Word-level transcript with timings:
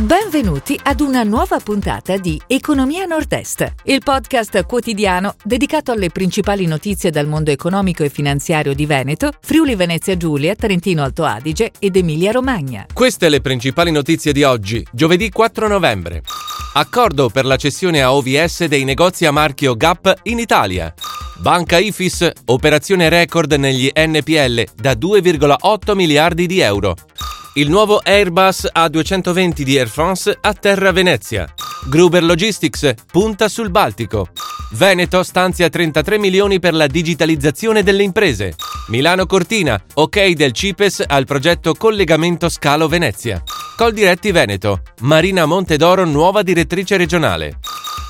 Benvenuti 0.00 0.80
ad 0.82 1.00
una 1.00 1.24
nuova 1.24 1.58
puntata 1.58 2.16
di 2.16 2.40
Economia 2.46 3.04
Nord-Est, 3.04 3.74
il 3.84 4.00
podcast 4.02 4.64
quotidiano 4.64 5.34
dedicato 5.44 5.92
alle 5.92 6.08
principali 6.08 6.64
notizie 6.64 7.10
dal 7.10 7.26
mondo 7.26 7.50
economico 7.50 8.02
e 8.02 8.08
finanziario 8.08 8.72
di 8.72 8.86
Veneto, 8.86 9.30
Friuli 9.42 9.74
Venezia 9.74 10.16
Giulia, 10.16 10.54
Trentino 10.54 11.02
Alto 11.02 11.24
Adige 11.24 11.72
ed 11.78 11.96
Emilia 11.96 12.30
Romagna. 12.30 12.86
Queste 12.90 13.28
le 13.28 13.42
principali 13.42 13.90
notizie 13.90 14.32
di 14.32 14.42
oggi, 14.42 14.82
giovedì 14.90 15.28
4 15.28 15.68
novembre. 15.68 16.22
Accordo 16.72 17.28
per 17.28 17.44
la 17.44 17.56
cessione 17.56 18.00
a 18.00 18.14
OVS 18.14 18.64
dei 18.64 18.84
negozi 18.84 19.26
a 19.26 19.32
marchio 19.32 19.76
Gap 19.76 20.20
in 20.22 20.38
Italia. 20.38 20.94
Banca 21.40 21.76
Ifis, 21.76 22.26
operazione 22.46 23.10
record 23.10 23.52
negli 23.52 23.90
NPL 23.94 24.64
da 24.76 24.92
2,8 24.92 25.94
miliardi 25.94 26.46
di 26.46 26.60
euro. 26.60 26.96
Il 27.54 27.68
nuovo 27.68 28.00
Airbus 28.00 28.68
A220 28.72 29.62
di 29.62 29.76
Air 29.76 29.88
France 29.88 30.38
atterra 30.40 30.90
a 30.90 30.92
Venezia. 30.92 31.52
Gruber 31.88 32.22
Logistics 32.22 32.94
punta 33.10 33.48
sul 33.48 33.70
Baltico. 33.70 34.28
Veneto 34.74 35.24
stanzia 35.24 35.68
33 35.68 36.16
milioni 36.18 36.60
per 36.60 36.74
la 36.74 36.86
digitalizzazione 36.86 37.82
delle 37.82 38.04
imprese. 38.04 38.54
Milano 38.90 39.26
Cortina, 39.26 39.82
ok 39.94 40.30
del 40.30 40.52
CIPES 40.52 41.02
al 41.08 41.26
progetto 41.26 41.74
Collegamento 41.74 42.48
Scalo 42.48 42.86
Venezia. 42.86 43.42
Coldiretti 43.76 44.30
Veneto, 44.30 44.82
Marina 45.00 45.44
Montedoro 45.44 46.04
nuova 46.04 46.42
direttrice 46.42 46.96
regionale. 46.96 47.58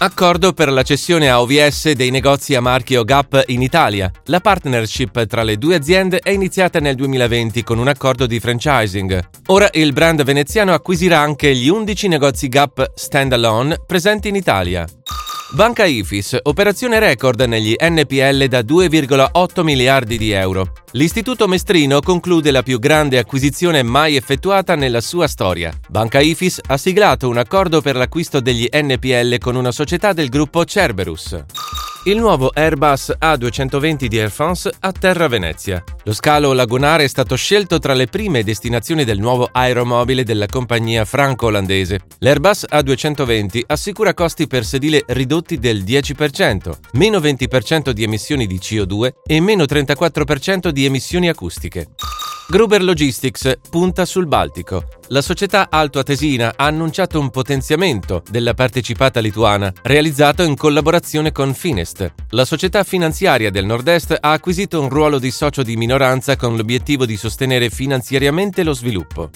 Accordo 0.03 0.55
per 0.55 0.73
la 0.73 0.83
cessione 0.83 1.29
a 1.29 1.43
OVS 1.43 1.91
dei 1.91 2.09
negozi 2.09 2.55
a 2.55 2.63
marchio 2.63 3.05
Gap 3.05 3.43
in 3.49 3.61
Italia. 3.61 4.11
La 4.25 4.41
partnership 4.41 5.27
tra 5.27 5.43
le 5.43 5.59
due 5.59 5.75
aziende 5.75 6.21
è 6.21 6.31
iniziata 6.31 6.81
nel 6.81 6.95
2020 6.95 7.63
con 7.63 7.77
un 7.77 7.87
accordo 7.87 8.25
di 8.25 8.41
franchising. 8.41 9.29
Ora 9.49 9.69
il 9.73 9.93
brand 9.93 10.23
veneziano 10.23 10.73
acquisirà 10.73 11.19
anche 11.19 11.55
gli 11.55 11.69
11 11.69 12.09
negozi 12.09 12.49
Gap 12.49 12.93
standalone 12.95 13.77
presenti 13.87 14.29
in 14.29 14.37
Italia. 14.37 14.87
Banca 15.53 15.85
Ifis, 15.85 16.39
operazione 16.45 17.01
record 17.01 17.41
negli 17.41 17.75
NPL 17.77 18.45
da 18.45 18.61
2,8 18.61 19.63
miliardi 19.65 20.17
di 20.17 20.31
euro. 20.31 20.73
L'istituto 20.93 21.49
mestrino 21.49 22.01
conclude 22.01 22.53
la 22.53 22.63
più 22.63 22.79
grande 22.79 23.19
acquisizione 23.19 23.83
mai 23.83 24.15
effettuata 24.15 24.77
nella 24.77 25.01
sua 25.01 25.27
storia. 25.27 25.77
Banca 25.89 26.21
Ifis 26.21 26.61
ha 26.69 26.77
siglato 26.77 27.29
un 27.29 27.37
accordo 27.37 27.81
per 27.81 27.97
l'acquisto 27.97 28.39
degli 28.39 28.69
NPL 28.73 29.39
con 29.39 29.57
una 29.57 29.73
società 29.73 30.13
del 30.13 30.29
gruppo 30.29 30.65
Cerberus. 30.65 31.45
Il 32.05 32.17
nuovo 32.17 32.51
Airbus 32.55 33.15
A220 33.21 34.07
di 34.07 34.19
Air 34.19 34.31
France 34.31 34.73
atterra 34.81 35.27
a 35.27 35.29
Venezia. 35.29 35.85
Lo 36.05 36.15
scalo 36.15 36.55
lagunare 36.55 37.05
è 37.05 37.07
stato 37.07 37.37
scelto 37.37 37.79
tra 37.79 37.93
le 37.93 38.07
prime 38.07 38.43
destinazioni 38.43 39.05
del 39.05 39.19
nuovo 39.19 39.51
aeromobile 39.53 40.23
della 40.23 40.47
compagnia 40.47 41.05
franco-olandese. 41.05 42.01
L'Airbus 42.21 42.65
A220 42.71 43.65
assicura 43.67 44.15
costi 44.15 44.47
per 44.47 44.65
sedile 44.65 45.05
ridotti 45.09 45.59
del 45.59 45.83
10%, 45.85 46.73
meno 46.93 47.19
20% 47.19 47.91
di 47.91 48.03
emissioni 48.03 48.47
di 48.47 48.57
CO2 48.57 49.11
e 49.27 49.41
meno 49.43 49.65
34% 49.65 50.71
di 50.71 50.87
emissioni 50.87 51.29
acustiche. 51.29 51.89
Gruber 52.51 52.83
Logistics 52.83 53.61
punta 53.71 54.05
sul 54.05 54.27
Baltico. 54.27 54.83
La 55.11 55.23
società 55.23 55.69
altoatesina 55.71 56.55
ha 56.57 56.65
annunciato 56.65 57.21
un 57.21 57.31
potenziamento 57.31 58.25
della 58.29 58.55
partecipata 58.55 59.21
lituana, 59.21 59.73
realizzato 59.83 60.43
in 60.43 60.57
collaborazione 60.57 61.31
con 61.31 61.55
Finest. 61.55 62.13
La 62.31 62.45
società 62.45 62.83
finanziaria 62.83 63.53
del 63.53 63.67
Nord-Est 63.67 64.19
ha 64.21 64.33
acquisito 64.33 64.81
un 64.81 64.89
ruolo 64.89 65.21
di 65.21 65.31
socio 65.31 65.63
di 65.63 65.77
minoranza 65.77 66.35
con 66.35 66.57
l'obiettivo 66.57 67.07
di 67.07 67.17
sostenere 67.17 67.71
finanziariamente 67.71 68.65
lo 68.65 68.73
sviluppo. 68.73 69.31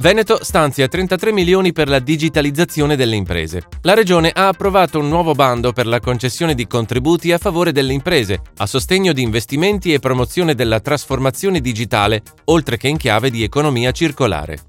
Veneto 0.00 0.42
stanzia 0.42 0.88
33 0.88 1.30
milioni 1.30 1.72
per 1.72 1.86
la 1.86 1.98
digitalizzazione 1.98 2.96
delle 2.96 3.16
imprese. 3.16 3.64
La 3.82 3.92
Regione 3.92 4.30
ha 4.34 4.48
approvato 4.48 4.98
un 4.98 5.08
nuovo 5.08 5.32
bando 5.34 5.72
per 5.72 5.86
la 5.86 6.00
concessione 6.00 6.54
di 6.54 6.66
contributi 6.66 7.32
a 7.32 7.38
favore 7.38 7.70
delle 7.70 7.92
imprese, 7.92 8.40
a 8.56 8.64
sostegno 8.64 9.12
di 9.12 9.20
investimenti 9.20 9.92
e 9.92 9.98
promozione 9.98 10.54
della 10.54 10.80
trasformazione 10.80 11.60
digitale, 11.60 12.22
oltre 12.44 12.78
che 12.78 12.88
in 12.88 12.96
chiave 12.96 13.28
di 13.28 13.42
economia 13.42 13.90
circolare. 13.90 14.60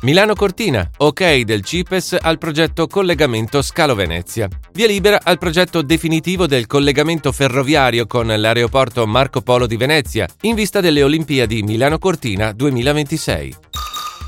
Milano 0.00 0.32
Cortina, 0.32 0.88
ok 0.96 1.40
del 1.40 1.62
CIPES 1.62 2.16
al 2.18 2.38
progetto 2.38 2.86
Collegamento 2.86 3.60
Scalo 3.60 3.94
Venezia. 3.94 4.48
Via 4.72 4.86
libera 4.86 5.20
al 5.22 5.36
progetto 5.36 5.82
definitivo 5.82 6.46
del 6.46 6.66
collegamento 6.66 7.32
ferroviario 7.32 8.06
con 8.06 8.28
l'aeroporto 8.28 9.06
Marco 9.06 9.42
Polo 9.42 9.66
di 9.66 9.76
Venezia, 9.76 10.26
in 10.42 10.54
vista 10.54 10.80
delle 10.80 11.02
Olimpiadi 11.02 11.62
Milano 11.62 11.98
Cortina 11.98 12.52
2026. 12.52 13.56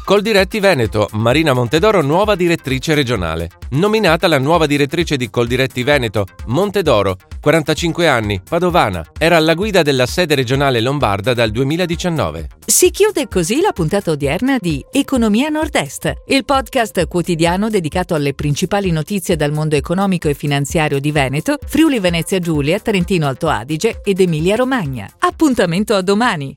Coldiretti 0.06 0.60
Veneto, 0.60 1.08
Marina 1.14 1.52
Montedoro 1.52 2.00
nuova 2.00 2.36
direttrice 2.36 2.94
regionale. 2.94 3.50
Nominata 3.70 4.28
la 4.28 4.38
nuova 4.38 4.66
direttrice 4.66 5.16
di 5.16 5.28
Coldiretti 5.28 5.82
Veneto, 5.82 6.26
Montedoro, 6.46 7.16
45 7.40 8.06
anni, 8.06 8.40
padovana, 8.40 9.04
era 9.18 9.36
alla 9.36 9.54
guida 9.54 9.82
della 9.82 10.06
sede 10.06 10.36
regionale 10.36 10.80
lombarda 10.80 11.34
dal 11.34 11.50
2019. 11.50 12.50
Si 12.64 12.92
chiude 12.92 13.26
così 13.26 13.60
la 13.60 13.72
puntata 13.72 14.12
odierna 14.12 14.58
di 14.60 14.80
Economia 14.92 15.48
Nord-Est, 15.48 16.12
il 16.28 16.44
podcast 16.44 17.08
quotidiano 17.08 17.68
dedicato 17.68 18.14
alle 18.14 18.32
principali 18.32 18.92
notizie 18.92 19.34
dal 19.34 19.50
mondo 19.50 19.74
economico 19.74 20.28
e 20.28 20.34
finanziario 20.34 21.00
di 21.00 21.10
Veneto, 21.10 21.58
Friuli 21.66 21.98
Venezia 21.98 22.38
Giulia, 22.38 22.78
Trentino 22.78 23.26
Alto 23.26 23.48
Adige 23.48 24.02
ed 24.04 24.20
Emilia 24.20 24.54
Romagna. 24.54 25.10
Appuntamento 25.18 25.96
a 25.96 26.02
domani! 26.02 26.56